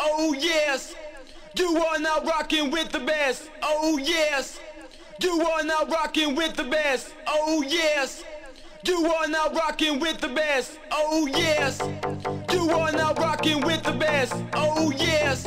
Oh 0.00 0.32
yes, 0.32 0.94
you 1.56 1.76
are 1.76 1.98
now 1.98 2.20
rocking 2.22 2.70
with 2.70 2.90
the 2.90 3.00
best. 3.00 3.50
Oh 3.62 3.98
yes, 3.98 4.60
you 5.20 5.42
are 5.44 5.64
now 5.64 5.84
rocking 5.86 6.36
with 6.36 6.54
the 6.54 6.64
best. 6.64 7.12
Oh 7.26 7.62
yes, 7.66 8.22
you 8.84 9.06
are 9.06 9.26
now 9.26 9.48
rocking 9.52 9.98
with 9.98 10.20
the 10.20 10.28
best. 10.28 10.78
Oh 10.92 11.26
yes, 11.26 11.80
you 12.52 12.70
are 12.70 12.92
now 12.92 13.12
rocking 13.14 13.60
with 13.60 13.82
the 13.82 13.92
best. 13.92 14.38
Oh 14.54 14.90
yes, 14.92 15.44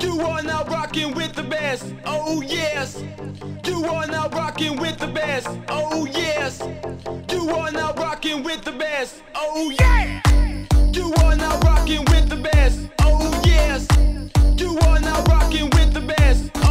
you 0.00 0.20
are 0.22 0.42
now 0.42 0.64
rocking 0.64 1.12
with 1.14 1.34
the 1.34 1.42
best. 1.42 1.94
Oh 2.06 2.40
yes, 2.40 3.02
you 3.66 3.84
are 3.86 4.06
now 4.06 4.28
rocking 4.30 4.76
with 4.78 4.98
the 4.98 5.08
best. 5.08 5.48
Oh 5.68 6.06
yes, 6.06 6.58
you 7.30 7.50
are 7.50 7.70
now 7.70 7.92
rocking 7.92 8.42
with 8.42 8.64
the 8.64 8.72
best. 8.72 9.22
Oh 9.34 9.70
yeah, 9.78 10.22
you 10.92 11.12
are 11.22 11.36
now 11.36 11.58
rocking 11.60 12.04
with 12.06 12.30
the 12.30 12.36
best. 12.36 12.88
Oh 13.00 13.33
you 14.58 14.78
are 14.80 15.00
now 15.00 15.22
rocking 15.24 15.70
with 15.70 15.92
the 15.92 16.00
best. 16.00 16.63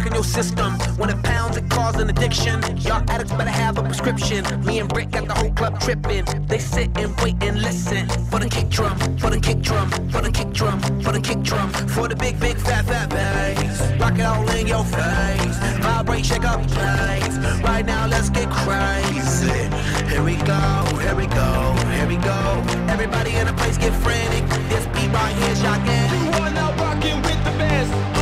Rocking 0.00 0.14
your 0.14 0.24
system. 0.24 0.72
When 0.96 1.10
it 1.10 1.22
pounds, 1.22 1.56
it 1.56 1.68
causes 1.68 2.00
an 2.00 2.10
addiction. 2.10 2.62
Y'all 2.78 3.02
addicts 3.08 3.32
better 3.32 3.50
have 3.50 3.78
a 3.78 3.82
prescription. 3.82 4.44
Me 4.64 4.78
and 4.78 4.88
Brick 4.88 5.10
got 5.10 5.26
the 5.26 5.34
whole 5.34 5.52
club 5.52 5.78
tripping. 5.80 6.24
They 6.46 6.58
sit 6.58 6.90
and 6.96 7.14
wait 7.20 7.36
and 7.42 7.60
listen 7.60 8.08
for 8.30 8.38
the 8.38 8.48
kick 8.48 8.68
drum, 8.68 8.98
for 9.18 9.30
the 9.30 9.40
kick 9.40 9.60
drum, 9.60 9.90
for 10.10 10.22
the 10.22 10.30
kick 10.30 10.50
drum, 10.52 10.80
for 11.02 11.12
the 11.12 11.20
kick 11.20 11.40
drum, 11.42 11.70
for 11.70 12.08
the 12.08 12.16
big, 12.16 12.40
big, 12.40 12.56
fat, 12.56 12.86
fat 12.86 13.10
bass. 13.10 13.80
Rock 14.00 14.18
it 14.18 14.24
all 14.24 14.48
in 14.50 14.66
your 14.66 14.84
face. 14.84 15.56
Vibrate, 15.84 16.24
shake 16.24 16.44
up 16.44 16.60
place. 16.68 17.36
Right 17.62 17.84
now, 17.84 18.06
let's 18.06 18.30
get 18.30 18.48
crazy. 18.50 19.52
Here 20.08 20.22
we 20.22 20.36
go, 20.36 20.62
here 21.04 21.14
we 21.14 21.26
go, 21.26 21.74
here 21.92 22.08
we 22.08 22.16
go. 22.16 22.40
Everybody 22.88 23.34
in 23.36 23.46
the 23.46 23.54
place 23.54 23.76
get 23.76 23.92
frantic. 24.02 24.48
This 24.68 24.86
beat 24.94 25.12
right 25.12 25.34
here, 25.36 25.56
shocking. 25.56 26.08
You 26.24 26.30
are 26.40 26.50
now 26.50 26.74
rocking 26.76 27.20
with 27.22 27.44
the 27.44 27.52
best. 27.58 28.19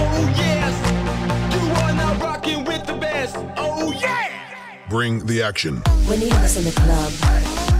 With 3.32 3.42
the 3.42 3.48
best. 3.48 3.58
Oh 3.58 3.92
yeah. 3.92 4.88
Bring 4.88 5.26
the 5.26 5.42
action. 5.42 5.76
When 6.06 6.20
you 6.20 6.30
have 6.30 6.44
us 6.44 6.56
in 6.56 6.64
the 6.64 6.72
club, 6.72 7.12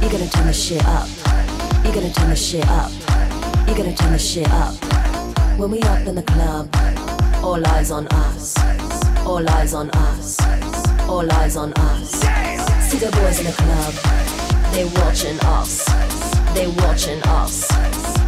you're 0.02 0.10
gonna 0.10 0.28
turn 0.28 0.46
the 0.46 0.52
shit 0.52 0.84
up. 0.86 1.08
You're 1.84 1.94
gonna 1.94 2.12
turn 2.12 2.30
the 2.30 2.36
shit 2.36 2.66
up. 2.68 2.90
You're 3.66 3.76
gonna 3.76 3.94
turn 3.94 4.12
the 4.12 4.18
shit 4.18 4.48
up. 4.50 4.74
When 5.58 5.70
we 5.70 5.80
up 5.82 6.06
in 6.06 6.14
the 6.14 6.22
club, 6.22 6.68
all 7.42 7.64
eyes 7.66 7.90
on 7.90 8.06
us. 8.08 8.56
All 9.26 9.48
eyes 9.50 9.74
on 9.74 9.90
us. 9.90 10.38
All 11.08 11.30
eyes 11.32 11.56
on 11.56 11.72
us. 11.72 12.10
See 12.90 12.98
the 12.98 13.10
boys 13.10 13.38
in 13.40 13.46
the 13.46 13.52
club, 13.52 13.94
they 14.72 14.84
watching 15.00 15.38
us. 15.40 15.84
They 16.54 16.66
watching 16.66 17.22
us. 17.24 17.66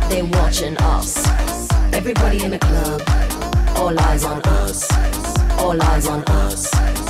They 0.09 0.23
watching 0.23 0.77
us. 0.79 1.27
Everybody 1.93 2.43
in 2.43 2.51
the 2.51 2.59
club, 2.59 3.03
all 3.77 3.99
eyes 3.99 4.25
on 4.25 4.41
us. 4.43 4.91
All 5.59 5.81
eyes 5.83 6.07
on 6.09 6.23
us. 6.25 7.10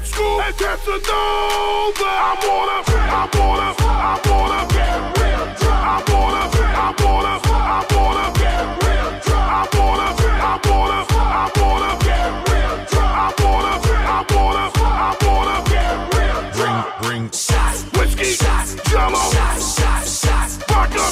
Batman 0.00 0.04
School 0.04 0.40
and 0.40 0.56
Casanova. 0.56 2.04
I 2.04 2.36
wanna, 2.46 2.78
I 2.90 3.28
wanna, 3.36 3.68
I 3.78 4.20
wanna 4.28 4.60
get 4.72 4.98
real 5.20 5.46
drunk. 5.58 5.80
I 5.80 6.04
wanna, 6.12 6.42
I 6.60 6.94
wanna, 7.02 7.34
I 7.44 7.86
wanna 7.94 8.26
get 8.38 8.64
real 8.80 9.10
drunk. 9.20 9.48
I 9.50 9.68
wanna, 9.76 10.08
I 10.30 10.58
wanna, 10.68 11.00
I 11.10 11.50
wanna 11.60 11.92
get 12.04 12.30
real 12.48 12.76
drunk. 12.88 13.12
I 13.12 13.34
wanna, 13.44 13.72
I 13.90 14.26
wanna, 14.32 14.64
I 14.74 15.16
wanna 15.24 15.56
get 15.68 15.94
real 16.16 16.40
drunk. 16.52 16.86
Bring, 17.00 17.20
bring 17.20 17.30
Shots, 17.32 17.84
whiskey, 17.96 18.32
shots, 18.32 18.76
jello, 18.90 19.20
shots, 19.30 19.80
shots, 19.80 20.20
shots, 20.20 20.56
vodka, 20.68 21.04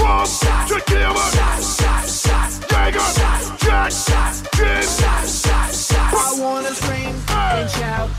rum, 0.00 0.26
tequila, 0.68 1.24
shots, 1.32 1.76
shots, 1.80 2.26
shots, 2.26 2.66
Jack, 3.66 4.35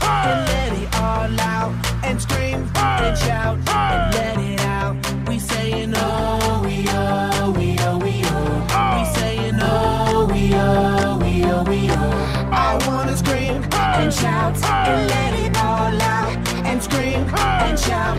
and 0.02 0.46
let 0.48 0.72
it 0.82 0.94
all 0.96 1.40
out 1.40 1.72
and 2.04 2.20
scream 2.20 2.70
and 2.74 3.18
shout 3.18 3.56
and 3.68 4.14
let 4.14 4.38
it 4.38 4.60
out. 4.60 4.96
We 5.28 5.38
saying 5.38 5.92
oh 5.96 6.62
we 6.64 6.84
oh 6.88 7.50
we 7.56 7.76
oh 7.80 7.98
we 7.98 8.22
oh. 8.24 8.98
We 8.98 9.20
saying 9.20 9.58
oh 9.60 10.28
we 10.32 10.54
oh 10.54 11.18
we 11.22 11.44
oh 11.44 11.62
we 11.64 11.90
oh. 11.90 12.50
I 12.52 12.78
wanna 12.86 13.16
scream 13.16 13.62
and 13.72 14.12
shout 14.12 14.54
and 14.64 15.08
let 15.10 15.34
it 15.44 15.56
all 15.56 16.00
out 16.00 16.36
and 16.66 16.82
scream 16.82 17.22
and 17.34 17.78
shout 17.78 18.18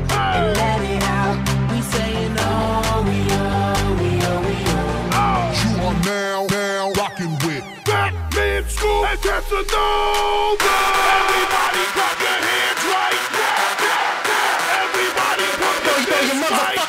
Batman 9.09 9.41
School 9.43 9.57
and 9.59 9.67
Casanova. 9.69 10.75
Everybody 11.17 11.83
clap 11.93 12.19
your 12.19 12.39
hands 12.45 12.83
right 12.93 13.25
now. 13.33 13.73
Everybody 14.83 15.45
put 15.59 16.07
your 16.07 16.17
hands 16.17 16.51
right 16.51 16.88